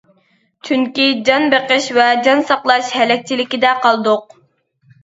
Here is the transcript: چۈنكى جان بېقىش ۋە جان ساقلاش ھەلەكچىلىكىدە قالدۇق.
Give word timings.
چۈنكى 0.69 1.05
جان 1.27 1.45
بېقىش 1.55 1.91
ۋە 1.99 2.09
جان 2.29 2.43
ساقلاش 2.49 2.91
ھەلەكچىلىكىدە 2.99 3.79
قالدۇق. 3.87 4.41